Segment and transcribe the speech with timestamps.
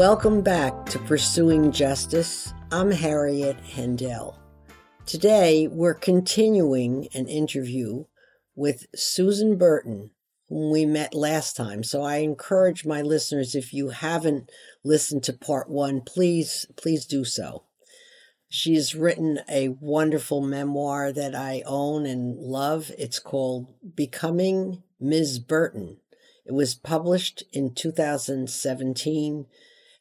[0.00, 2.54] Welcome back to Pursuing Justice.
[2.72, 4.34] I'm Harriet Hendel.
[5.04, 8.06] Today, we're continuing an interview
[8.54, 10.12] with Susan Burton,
[10.48, 11.82] whom we met last time.
[11.84, 14.50] So I encourage my listeners, if you haven't
[14.82, 17.64] listened to part one, please, please do so.
[18.48, 22.90] She's written a wonderful memoir that I own and love.
[22.96, 25.40] It's called Becoming Ms.
[25.40, 25.98] Burton.
[26.46, 29.44] It was published in 2017,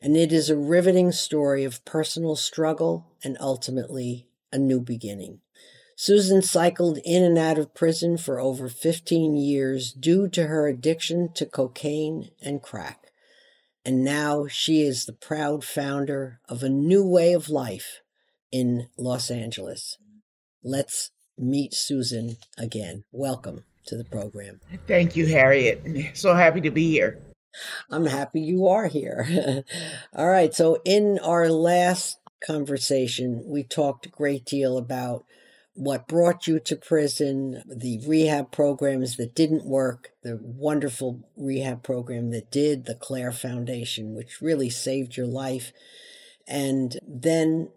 [0.02, 5.42] and it is a riveting story of personal struggle and ultimately a new beginning.
[5.96, 11.30] Susan cycled in and out of prison for over 15 years due to her addiction
[11.34, 13.12] to cocaine and crack.
[13.84, 18.00] And now she is the proud founder of a new way of life
[18.52, 19.98] in Los Angeles.
[20.64, 23.04] Let's meet Susan again.
[23.12, 24.62] Welcome to the program.
[24.88, 25.84] Thank you, Harriet.
[26.14, 27.20] So happy to be here.
[27.90, 29.64] I'm happy you are here.
[30.16, 30.54] All right.
[30.54, 35.26] So, in our last conversation, we talked a great deal about
[35.74, 42.32] what brought you to prison, the rehab programs that didn't work, the wonderful rehab program
[42.32, 45.72] that did, the CLARE Foundation, which really saved your life.
[46.48, 47.70] And then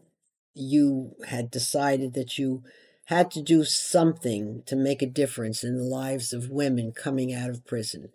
[0.55, 2.65] you had decided that you
[3.05, 7.51] had to do something to make a difference in the lives of women coming out
[7.51, 8.09] of prison.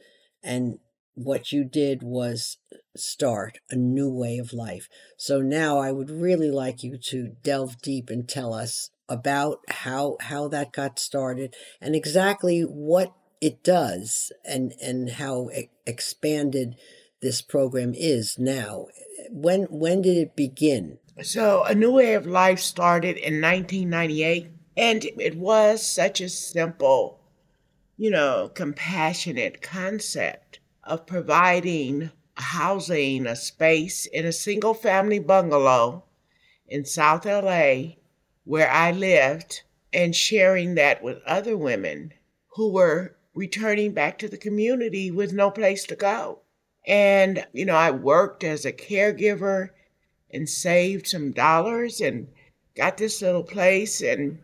[0.43, 0.79] And
[1.17, 2.57] what you did was
[2.95, 4.87] start a new way of life.
[5.17, 10.17] So now I would really like you to delve deep and tell us about how
[10.21, 15.49] how that got started and exactly what it does and and how
[15.87, 16.75] expanded
[17.21, 18.87] this program is now.
[19.31, 20.99] When when did it begin?
[21.23, 27.19] So, A New Way of Life started in 1998, and it was such a simple,
[27.97, 36.03] you know, compassionate concept of providing housing, a space in a single family bungalow
[36.67, 37.95] in South LA
[38.43, 42.13] where I lived, and sharing that with other women
[42.55, 46.39] who were returning back to the community with no place to go.
[46.85, 49.69] And, you know, I worked as a caregiver
[50.31, 52.27] and saved some dollars and
[52.75, 54.01] got this little place.
[54.01, 54.39] And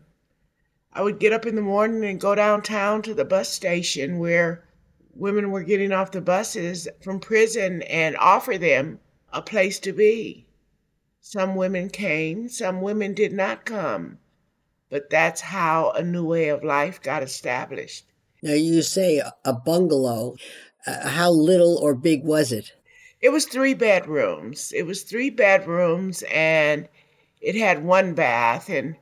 [0.91, 4.65] I would get up in the morning and go downtown to the bus station where
[5.15, 8.99] women were getting off the buses from prison and offer them
[9.31, 10.45] a place to be.
[11.21, 14.17] Some women came, some women did not come.
[14.89, 18.05] But that's how a new way of life got established.
[18.41, 20.35] Now, you say a bungalow.
[20.85, 22.73] Uh, how little or big was it?
[23.21, 24.73] It was three bedrooms.
[24.75, 26.89] It was three bedrooms and
[27.39, 28.97] it had one bath and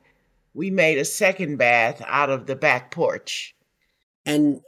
[0.54, 3.56] we made a second bath out of the back porch.
[4.26, 4.62] And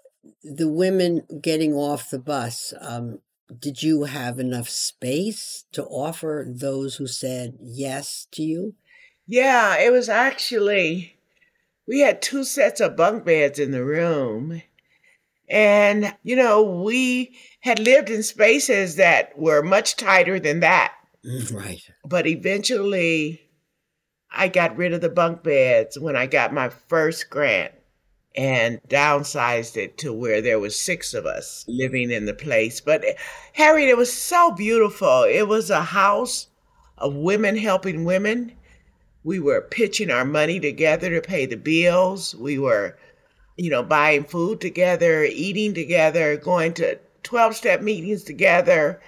[0.44, 3.20] the women getting off the bus, um,
[3.60, 8.76] did you have enough space to offer those who said yes to you?
[9.28, 11.18] Yeah, it was actually,
[11.88, 14.62] we had two sets of bunk beds in the room.
[15.50, 20.94] And, you know, we had lived in spaces that were much tighter than that.
[21.26, 21.82] Mm, right.
[22.06, 23.42] But eventually,
[24.32, 27.74] I got rid of the bunk beds when I got my first grant
[28.36, 32.82] and downsized it to where there was six of us living in the place.
[32.82, 33.14] But eh,
[33.54, 35.24] Harriet, it was so beautiful.
[35.24, 36.48] It was a house
[36.98, 38.54] of women helping women.
[39.24, 42.36] We were pitching our money together to pay the bills.
[42.36, 42.98] We were
[43.56, 49.00] you know, buying food together, eating together, going to 12 step meetings together,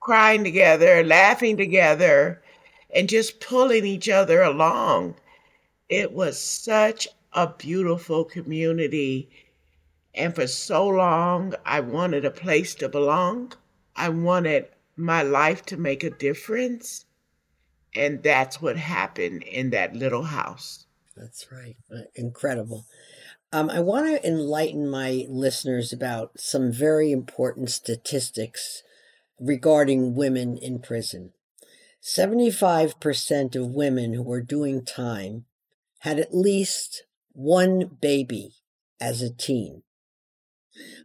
[0.00, 2.42] crying together, laughing together,
[2.94, 5.14] and just pulling each other along.
[5.88, 9.30] It was such a beautiful community.
[10.14, 13.52] And for so long, I wanted a place to belong.
[13.96, 17.06] I wanted my life to make a difference.
[17.94, 20.86] And that's what happened in that little house.
[21.16, 21.76] That's right.
[22.14, 22.86] Incredible.
[23.52, 28.82] Um, I want to enlighten my listeners about some very important statistics
[29.38, 31.32] regarding women in prison.
[32.02, 35.44] 75% of women who are doing time
[36.00, 38.54] had at least one baby
[39.00, 39.82] as a teen.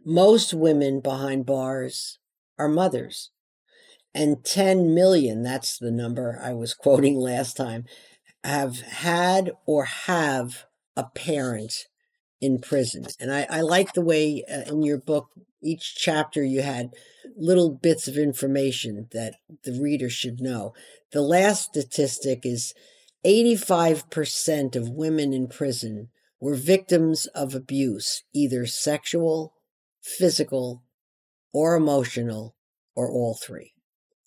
[0.04, 2.18] Most women behind bars
[2.58, 3.30] are mothers.
[4.14, 7.84] And 10 million, that's the number I was quoting last time,
[8.44, 10.64] have had or have
[10.96, 11.86] a parent
[12.40, 13.06] in prison.
[13.20, 15.28] And I, I like the way uh, in your book,
[15.62, 16.90] each chapter you had
[17.36, 19.34] little bits of information that
[19.64, 20.72] the reader should know.
[21.12, 22.74] The last statistic is
[23.24, 26.10] 85% of women in prison
[26.40, 29.54] were victims of abuse, either sexual,
[30.00, 30.82] physical,
[31.52, 32.54] or emotional,
[32.94, 33.72] or all three.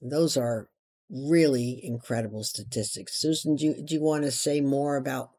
[0.01, 0.69] Those are
[1.09, 3.19] really incredible statistics.
[3.19, 5.31] Susan, do you, do you want to say more about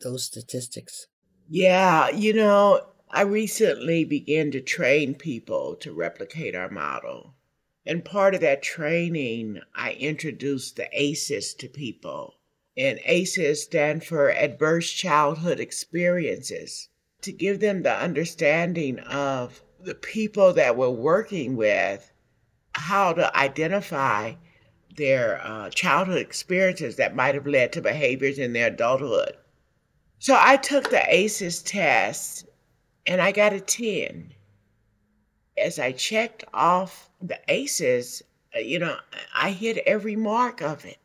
[0.00, 1.06] those statistics?
[1.48, 7.34] Yeah, you know, I recently began to train people to replicate our model.
[7.84, 12.36] And part of that training, I introduced the ACEs to people.
[12.76, 16.88] And ACEs stand for Adverse Childhood Experiences
[17.20, 22.12] to give them the understanding of the people that we're working with,
[22.74, 24.34] how to identify
[24.96, 29.36] their uh, childhood experiences that might have led to behaviors in their adulthood.
[30.18, 32.46] So I took the ACEs test
[33.06, 34.32] and I got a 10.
[35.56, 38.22] As I checked off the ACEs,
[38.54, 38.96] uh, you know,
[39.34, 41.01] I hit every mark of it.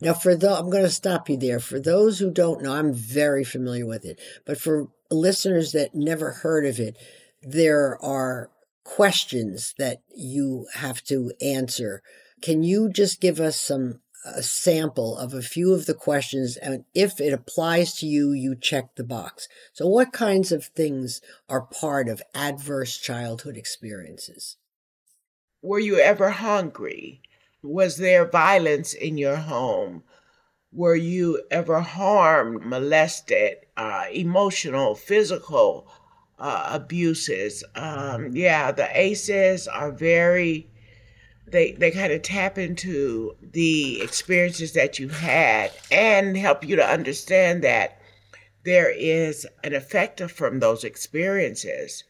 [0.00, 1.60] Now, for the, I'm going to stop you there.
[1.60, 6.32] For those who don't know, I'm very familiar with it, but for listeners that never
[6.32, 6.96] heard of it,
[7.42, 8.50] there are
[8.84, 12.02] questions that you have to answer.
[12.42, 16.84] Can you just give us some a sample of a few of the questions and
[16.94, 21.62] if it applies to you you check the box so what kinds of things are
[21.62, 24.56] part of adverse childhood experiences
[25.62, 27.22] were you ever hungry
[27.66, 30.02] was there violence in your home
[30.72, 35.88] were you ever harmed molested uh, emotional physical
[36.38, 40.68] uh, abuses um, yeah the aces are very
[41.46, 46.84] they they kind of tap into the experiences that you've had and help you to
[46.84, 48.00] understand that
[48.66, 52.02] there is an effect from those experiences.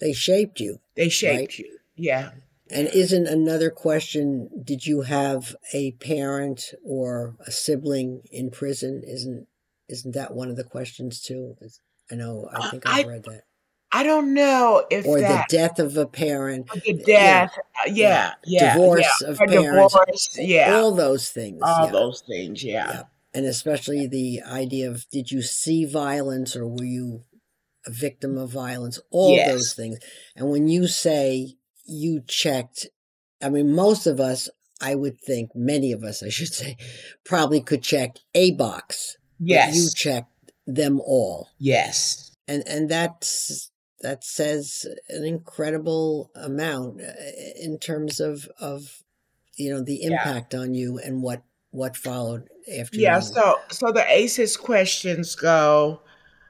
[0.00, 0.78] They shaped you.
[0.94, 1.58] They shaped right?
[1.58, 1.78] you.
[1.96, 2.30] Yeah.
[2.70, 9.02] And isn't another question did you have a parent or a sibling in prison?
[9.06, 9.46] Isn't
[9.88, 11.56] isn't that one of the questions too?
[12.10, 13.42] I know I uh, think I've I, read that.
[13.92, 18.32] I don't know if or that, the death of a parent, the death, uh, yeah,
[18.44, 19.28] yeah, yeah divorce yeah.
[19.28, 21.92] of parents, divorce, yeah, all those things, all yeah.
[21.92, 22.90] those things, yeah.
[22.90, 23.02] yeah.
[23.34, 27.22] and especially the idea of did you see violence or were you
[27.86, 28.98] a victim of violence?
[29.10, 29.52] All yes.
[29.52, 29.98] those things,
[30.34, 32.86] and when you say you checked,
[33.42, 34.48] I mean, most of us,
[34.80, 36.76] I would think, many of us, I should say,
[37.24, 39.16] probably could check a box.
[39.38, 41.48] Yes, you checked them all.
[41.58, 43.70] Yes, and and that's
[44.00, 47.12] that says an incredible amount uh,
[47.60, 49.02] in terms of of
[49.56, 50.60] you know the impact yeah.
[50.60, 52.48] on you and what what followed
[52.78, 56.00] after yeah so so the aces questions go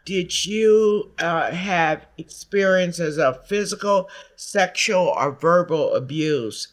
[0.04, 6.68] did you uh, have experiences of physical sexual or verbal abuse?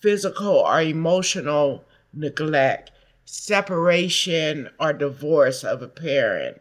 [0.00, 2.90] Physical or emotional neglect
[3.24, 6.60] separation or divorce of a parent?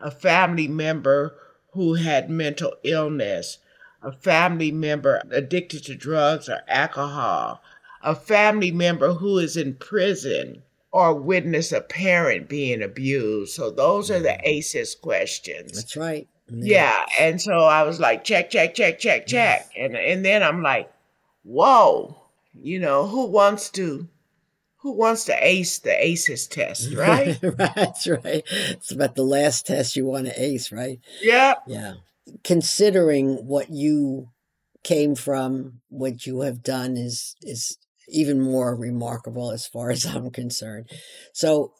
[0.00, 1.34] A family member
[1.72, 3.58] who had mental illness,
[4.02, 7.62] a family member addicted to drugs or alcohol,
[8.02, 10.62] a family member who is in prison,
[10.94, 13.52] or witness a parent being abused.
[13.52, 14.46] So those are the mm-hmm.
[14.46, 15.72] ACEs questions.
[15.72, 16.28] That's right.
[16.48, 16.62] Yeah.
[16.64, 17.06] yeah.
[17.18, 19.68] And so I was like, check, check, check, check, check.
[19.76, 20.88] And and then I'm like,
[21.42, 22.16] whoa,
[22.54, 24.08] you know, who wants to
[24.76, 27.40] who wants to ace the ACEs test, right?
[27.42, 28.44] That's right.
[28.46, 31.00] It's about the last test you want to ace, right?
[31.20, 31.54] Yeah.
[31.66, 31.94] Yeah.
[32.44, 34.28] Considering what you
[34.84, 40.30] came from, what you have done is is even more remarkable as far as I'm
[40.30, 40.90] concerned.
[41.32, 41.72] So,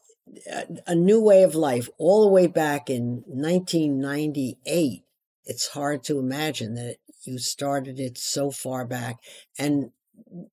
[0.87, 5.03] a new way of life, all the way back in 1998.
[5.45, 9.19] It's hard to imagine that you started it so far back,
[9.59, 9.91] and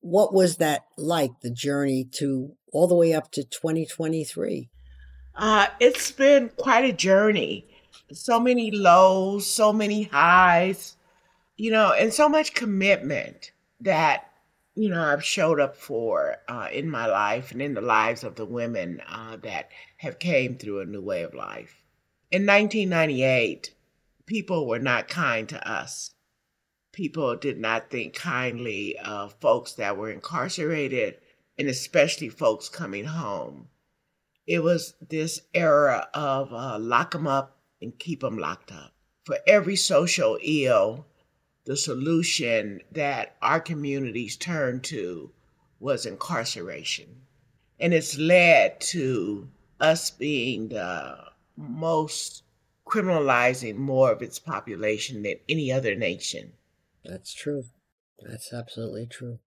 [0.01, 4.70] what was that like, the journey to all the way up to 2023?
[5.36, 7.68] Uh, it's been quite a journey.
[8.12, 10.98] So many lows, so many highs,
[11.56, 14.31] you know, and so much commitment that,
[14.75, 18.36] you know, I've showed up for uh, in my life and in the lives of
[18.36, 21.84] the women uh, that have came through a new way of life.
[22.32, 23.74] In 1998,
[24.25, 26.12] people were not kind to us
[26.92, 31.18] people did not think kindly of folks that were incarcerated
[31.58, 33.68] and especially folks coming home.
[34.48, 38.94] It was this era of uh, lock them up and keep them locked up.
[39.25, 41.06] For every social ill,
[41.72, 45.32] the solution that our communities turned to
[45.80, 47.22] was incarceration.
[47.80, 49.48] And it's led to
[49.80, 51.18] us being the
[51.56, 52.44] most
[52.86, 56.51] criminalizing more of its population than any other nation.
[57.06, 57.63] That's true.
[58.20, 59.40] That's absolutely true.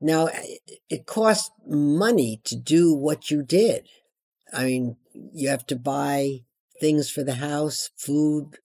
[0.00, 3.88] Now, eh, it cost money to do what you did.
[4.52, 4.98] I mean,
[5.32, 6.42] you have to buy
[6.80, 8.58] things for the house, food,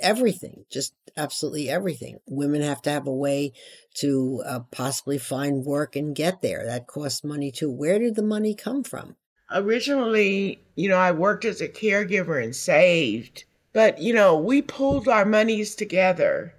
[0.00, 2.18] everything, just absolutely everything.
[2.28, 3.52] Women have to have a way
[3.94, 6.64] to uh, possibly find work and get there.
[6.66, 7.70] That costs money too.
[7.70, 9.16] Where did the money come from?
[9.50, 15.08] Originally, you know, I worked as a caregiver and saved, but, you know, we pulled
[15.08, 16.54] our monies together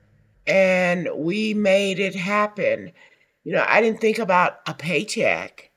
[0.45, 2.91] and we made it happen.
[3.43, 5.71] You know, I didn't think about a paycheck.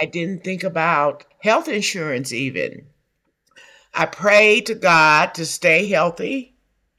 [0.00, 2.86] I didn't think about health insurance even.
[3.94, 6.56] I prayed to God to stay healthy.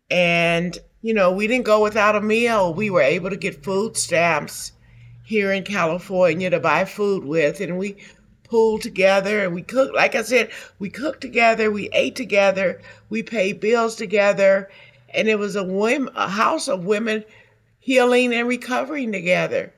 [0.10, 2.74] And, you know, we didn't go without a meal.
[2.74, 4.72] We were able to get food stamps
[5.26, 7.60] here in California to buy food with.
[7.60, 7.98] And we
[8.44, 9.94] pulled together and we cooked.
[9.94, 14.70] Like I said, we cooked together, we ate together, we paid bills together.
[15.14, 17.26] And it was a, women, a house of women
[17.80, 19.74] healing and recovering together.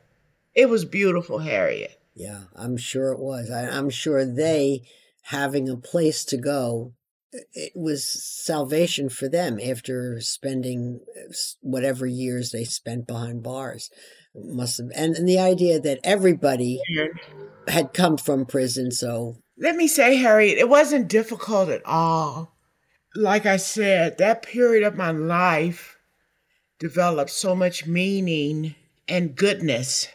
[0.53, 1.99] It was beautiful, Harriet.
[2.13, 3.49] Yeah, I'm sure it was.
[3.49, 4.83] I, I'm sure they
[5.23, 6.93] having a place to go
[7.31, 13.89] it was salvation for them after spending uh, whatever years they spent behind bars.
[14.35, 16.79] Must have and, and the idea that everybody
[17.67, 22.55] had come from prison so let me say harriet it wasn't difficult at all.
[23.15, 25.97] Like i said that period of my life
[26.79, 28.75] developed so much meaning
[29.07, 30.07] and goodness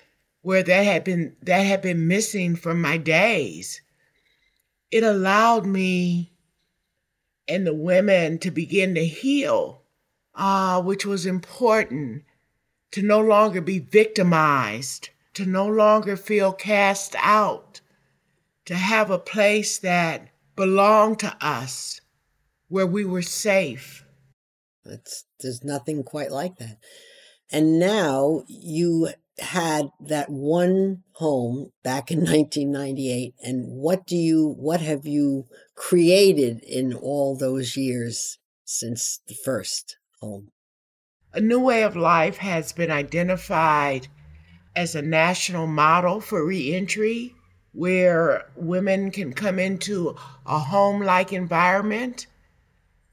[0.43, 3.81] where that had been that had been missing from my days.
[4.91, 6.32] It allowed me
[7.49, 9.83] and the women to begin to heal,
[10.35, 12.25] uh, which was important
[12.93, 17.81] to no longer be victimized, to no longer feel cast out,
[18.65, 22.01] to have a place that belonged to us
[22.69, 24.05] where we were safe.
[24.85, 26.79] It's, there's nothing quite like that.
[27.51, 29.09] And now you
[29.39, 35.45] had that one home back in 1998 and what do you what have you
[35.89, 40.49] created in all those years since the first home
[41.35, 44.07] a new way of life has been identified
[44.77, 47.35] as a national model for reentry
[47.73, 50.15] where women can come into
[50.47, 52.27] a home like environment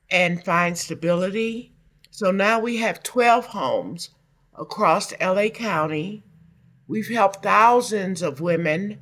[0.10, 1.74] and find stability
[2.12, 4.10] so now we have 12 homes
[4.58, 6.24] across LA County.
[6.88, 9.00] We've helped thousands of women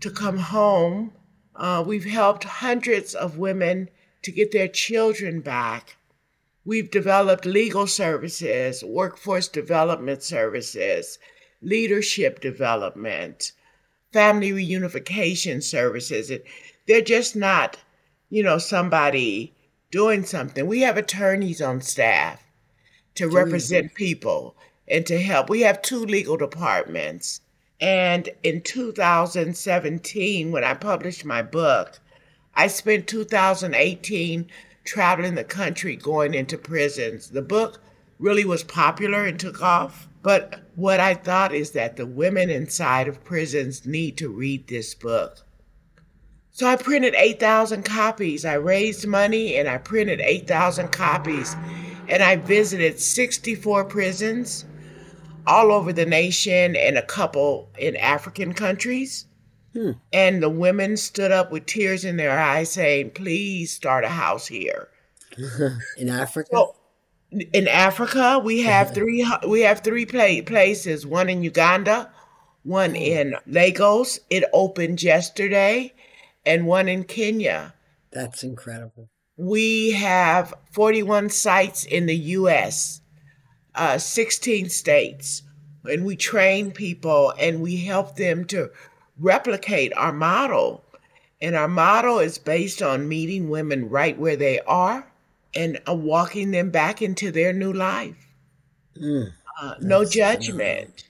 [0.00, 1.12] to come home.
[1.54, 3.88] Uh, we've helped hundreds of women
[4.22, 5.96] to get their children back.
[6.64, 11.18] We've developed legal services, workforce development services,
[11.60, 13.52] leadership development,
[14.12, 16.30] family reunification services.
[16.86, 17.78] They're just not,
[18.30, 19.54] you know, somebody
[19.90, 20.66] doing something.
[20.66, 22.42] We have attorneys on staff
[23.16, 24.56] to represent people
[24.88, 25.50] and to help.
[25.50, 27.41] We have two legal departments.
[27.82, 31.98] And in 2017, when I published my book,
[32.54, 34.46] I spent 2018
[34.84, 37.30] traveling the country going into prisons.
[37.30, 37.82] The book
[38.20, 40.08] really was popular and took off.
[40.22, 44.94] But what I thought is that the women inside of prisons need to read this
[44.94, 45.38] book.
[46.52, 48.44] So I printed 8,000 copies.
[48.44, 51.56] I raised money and I printed 8,000 copies.
[52.08, 54.66] And I visited 64 prisons
[55.46, 59.26] all over the nation and a couple in African countries.
[59.72, 59.92] Hmm.
[60.12, 64.46] And the women stood up with tears in their eyes saying, please start a house
[64.46, 64.88] here.
[65.98, 66.48] in Africa?
[66.52, 66.74] So,
[67.30, 72.10] in Africa, we have three we have three places, one in Uganda,
[72.62, 72.96] one hmm.
[72.96, 75.94] in Lagos, it opened yesterday,
[76.44, 77.74] and one in Kenya.
[78.12, 79.08] That's incredible.
[79.38, 83.01] We have 41 sites in the US
[83.74, 85.42] uh, 16 states,
[85.84, 88.70] and we train people and we help them to
[89.18, 90.84] replicate our model.
[91.40, 95.10] And our model is based on meeting women right where they are
[95.54, 98.16] and uh, walking them back into their new life.
[98.96, 101.08] Mm, uh, no judgment,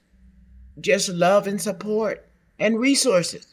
[0.80, 2.26] just love and support
[2.58, 3.46] and resources.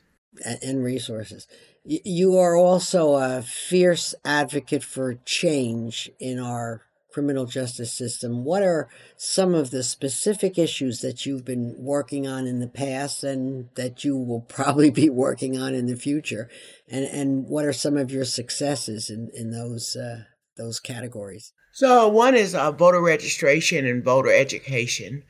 [0.63, 1.47] And resources.
[1.83, 8.43] You are also a fierce advocate for change in our criminal justice system.
[8.43, 13.23] What are some of the specific issues that you've been working on in the past
[13.23, 16.49] and that you will probably be working on in the future?
[16.87, 20.23] And and what are some of your successes in in those uh,
[20.57, 21.53] those categories?
[21.71, 25.23] So one is uh, voter registration and voter education.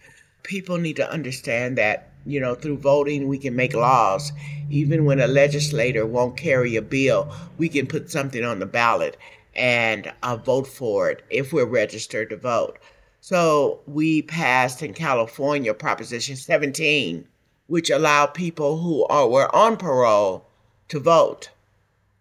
[0.44, 4.32] People need to understand that you know through voting we can make laws.
[4.70, 9.18] Even when a legislator won't carry a bill, we can put something on the ballot
[9.56, 12.78] and uh, vote for it if we're registered to vote.
[13.22, 17.28] So we passed in California Proposition 17,
[17.68, 20.46] which allowed people who are, were on parole
[20.88, 21.50] to vote.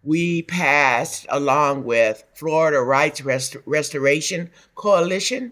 [0.03, 5.51] we passed, along with Florida Rights Rest- Restoration Coalition,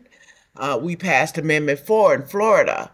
[0.55, 2.91] uh, we passed Amendment 4 in Florida.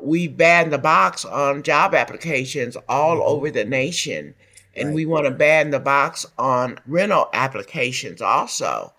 [0.00, 3.28] We banned the box on job applications all mm-hmm.
[3.28, 4.34] over the nation.
[4.78, 4.94] And right.
[4.94, 8.92] we want to ban the box on rental applications also.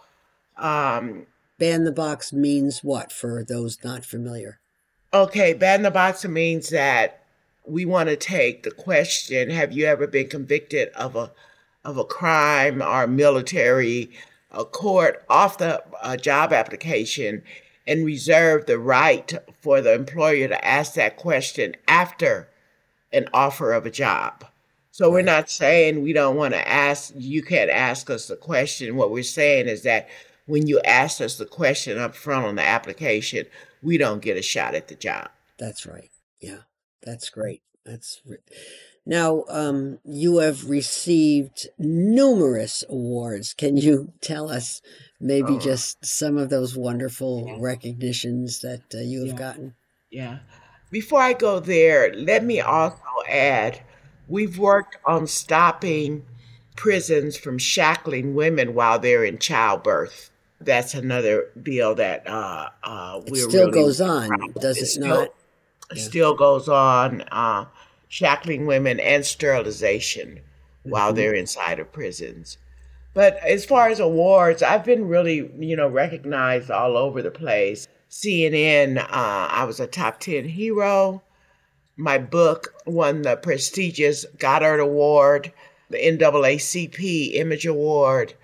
[0.58, 1.26] Um,
[1.58, 4.60] ban the box means what for those not familiar?
[5.14, 7.24] Okay, ban the box means that
[7.66, 11.32] we want to take the question have you ever been convicted of a
[11.86, 14.12] of a crime or military
[14.52, 17.44] a court off the uh, job application
[17.88, 22.50] and reserve the right for the employer to ask that question after
[23.12, 24.46] an offer of a job.
[25.00, 28.98] So we're not saying we don't want to ask, you can't ask us the question.
[28.98, 30.10] What we're saying is that
[30.46, 33.46] when you ask us the question up front on the application,
[33.82, 35.30] we don't get a shot at the job.
[35.58, 36.10] That's right.
[36.42, 36.64] Yeah,
[37.02, 37.62] that's great.
[37.86, 38.22] That's
[39.06, 43.54] now um, you have received numerous awards.
[43.54, 44.82] Can you tell us
[45.18, 45.60] maybe oh.
[45.60, 47.56] just some of those wonderful yeah.
[47.58, 49.36] recognitions that uh, you have yeah.
[49.38, 49.76] gotten?
[50.10, 50.40] Yeah.
[50.92, 53.80] Before I go there, let me also add
[54.30, 56.26] we've worked on stopping
[56.76, 60.32] prisons from shackling women while they're in childbirth.
[60.62, 65.08] That's another bill that uh, uh, it still really goes on, does it, it still,
[65.08, 65.34] not?
[65.94, 66.02] Yeah.
[66.02, 67.22] Still goes on.
[67.32, 67.66] Uh,
[68.10, 70.90] shackling women and sterilization mm-hmm.
[70.90, 72.58] while they're inside of prisons.
[73.14, 77.88] But as far as awards, I've been really, you know, recognized all over the place.
[78.10, 81.24] CNN, uh, I was a top 10 hero.
[82.00, 85.52] My book won the prestigious Goddard Award,
[85.90, 88.36] the NAACP Image Award,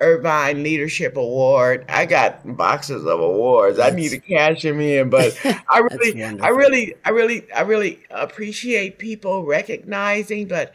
[0.00, 1.84] Irvine Leadership Award.
[1.88, 3.76] I got boxes of awards.
[3.76, 5.38] That's, I need to cash them in, but
[5.70, 10.48] I really, I really, I really, I really appreciate people recognizing.
[10.48, 10.72] But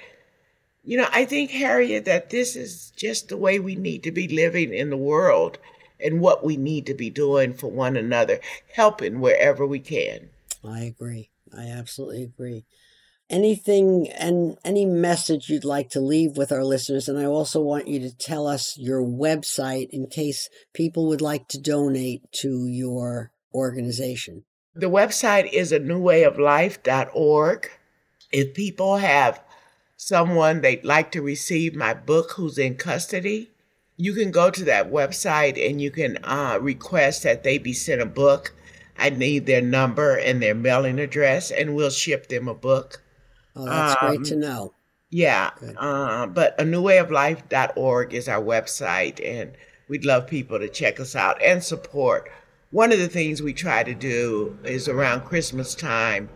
[0.86, 4.30] you know, I think Harriet that this is just the way we need to be
[4.30, 5.58] living in the world,
[6.00, 8.40] and what we need to be doing for one another,
[8.74, 10.30] helping wherever we can.
[10.64, 11.31] I agree.
[11.58, 12.66] I absolutely agree
[13.32, 17.08] anything and any message you'd like to leave with our listeners.
[17.08, 21.48] And I also want you to tell us your website in case people would like
[21.48, 24.44] to donate to your organization.
[24.76, 27.72] The website is a newwayoflife.org.
[28.32, 29.44] If people have
[29.98, 33.50] someone they'd like to receive my book who's in custody,
[33.98, 38.02] you can go to that website and you can uh, request that they be sent
[38.02, 38.54] a book.
[39.02, 43.02] I need their number and their mailing address, and we'll ship them a book.
[43.56, 44.74] Oh, that's um, great to know.
[45.10, 45.50] Yeah.
[45.76, 49.54] Uh, but a newwayoflife.org is our website, and
[49.90, 52.32] we'd love people to check us out and support.
[52.70, 56.30] One of the things we try to do is around Christmas time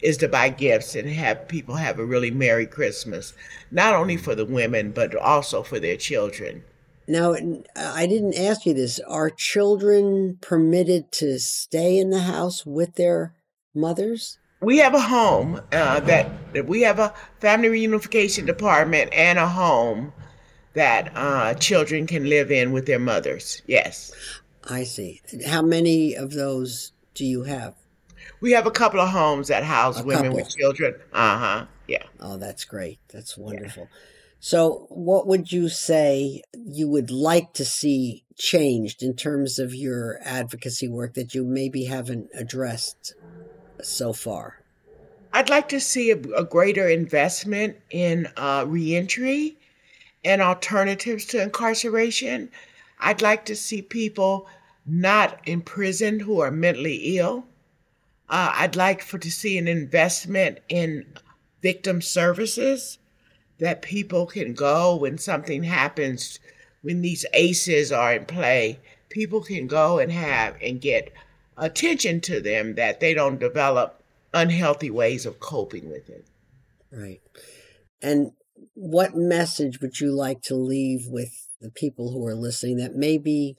[0.00, 3.34] is to buy gifts and have people have a really Merry Christmas,
[3.70, 6.62] not only for the women, but also for their children.
[7.12, 7.34] Now,
[7.76, 8.98] I didn't ask you this.
[9.00, 13.34] Are children permitted to stay in the house with their
[13.74, 14.38] mothers?
[14.62, 19.48] we have a home uh, that, that we have a family reunification department and a
[19.48, 20.12] home
[20.74, 23.60] that uh, children can live in with their mothers.
[23.66, 24.12] Yes.
[24.70, 25.20] I see.
[25.46, 27.74] How many of those do you have?
[28.40, 30.36] We have a couple of homes that house a women couple.
[30.36, 30.94] with children.
[31.12, 31.66] Uh huh.
[31.88, 32.04] Yeah.
[32.20, 33.00] Oh, that's great.
[33.12, 33.88] That's wonderful.
[33.90, 33.98] Yeah.
[34.44, 40.18] So, what would you say you would like to see changed in terms of your
[40.24, 43.14] advocacy work that you maybe haven't addressed
[43.82, 44.56] so far?
[45.32, 49.58] I'd like to see a, a greater investment in uh, reentry
[50.24, 52.50] and alternatives to incarceration.
[52.98, 54.48] I'd like to see people
[54.84, 57.46] not imprisoned who are mentally ill.
[58.28, 61.14] Uh, I'd like for to see an investment in
[61.62, 62.98] victim services
[63.62, 66.40] that people can go when something happens,
[66.82, 68.80] when these ACEs are in play.
[69.08, 71.12] People can go and have and get
[71.56, 74.02] attention to them that they don't develop
[74.34, 76.26] unhealthy ways of coping with it.
[76.90, 77.20] Right.
[78.02, 78.32] And
[78.74, 83.58] what message would you like to leave with the people who are listening that maybe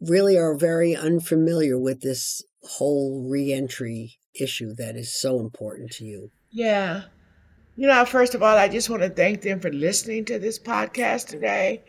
[0.00, 6.30] really are very unfamiliar with this whole reentry issue that is so important to you?
[6.48, 7.02] Yeah.
[7.76, 10.58] You know, first of all, I just want to thank them for listening to this
[10.58, 11.82] podcast today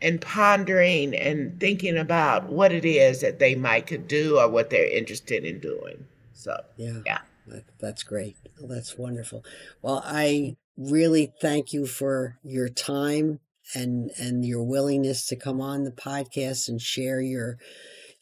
[0.00, 4.70] and pondering and thinking about what it is that they might could do or what
[4.70, 6.06] they're interested in doing.
[6.32, 7.00] So, yeah.
[7.04, 7.18] Yeah.
[7.48, 8.36] That, that's great.
[8.62, 9.44] Oh, that's wonderful.
[9.82, 13.40] Well, I really thank you for your time
[13.74, 17.58] and and your willingness to come on the podcast and share your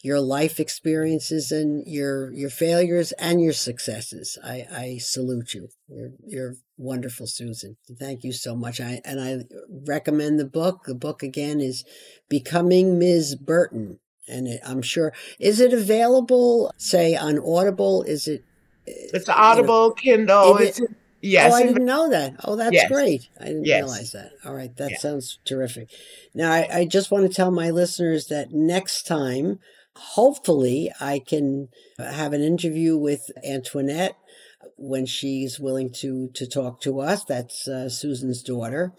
[0.01, 4.37] your life experiences and your your failures and your successes.
[4.43, 5.69] I, I salute you.
[5.87, 7.77] You're you're wonderful, Susan.
[7.99, 8.79] Thank you so much.
[8.79, 9.45] I and I
[9.87, 10.83] recommend the book.
[10.85, 11.83] The book again is
[12.29, 13.35] Becoming Ms.
[13.35, 13.99] Burton.
[14.29, 18.03] And it, I'm sure is it available, say on Audible?
[18.03, 18.43] Is it
[18.85, 20.57] it's Audible, you know, Kindle.
[20.57, 20.87] It's oh,
[21.21, 21.51] Yes.
[21.51, 22.35] Oh, I didn't know that.
[22.43, 22.91] Oh, that's yes.
[22.91, 23.27] great.
[23.39, 23.81] I didn't yes.
[23.81, 24.31] realize that.
[24.45, 24.75] All right.
[24.77, 24.97] That yeah.
[24.97, 25.89] sounds terrific.
[26.33, 29.59] Now, I, I just want to tell my listeners that next time,
[29.97, 34.15] hopefully, I can have an interview with Antoinette
[34.77, 37.23] when she's willing to, to talk to us.
[37.23, 38.93] That's uh, Susan's daughter.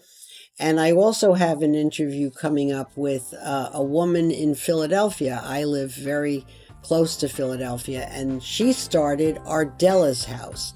[0.59, 5.41] And I also have an interview coming up with uh, a woman in Philadelphia.
[5.43, 6.45] I live very
[6.81, 10.73] close to Philadelphia, and she started Ardella's House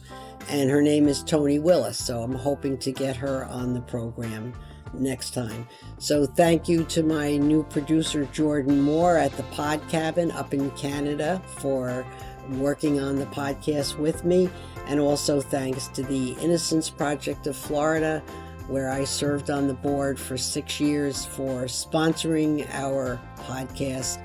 [0.49, 1.97] and her name is Tonie Willis.
[1.97, 4.53] So I'm hoping to get her on the program
[4.93, 5.67] next time.
[5.97, 10.71] So thank you to my new producer, Jordan Moore at the Pod Cabin up in
[10.71, 12.06] Canada for
[12.49, 14.49] working on the podcast with me.
[14.88, 18.21] And also thanks to the Innocence Project of Florida,
[18.67, 24.21] where I served on the board for six years for sponsoring our podcast,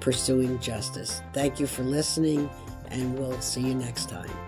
[0.00, 1.22] Pursuing Justice.
[1.32, 2.48] Thank you for listening,
[2.90, 4.47] and we'll see you next time.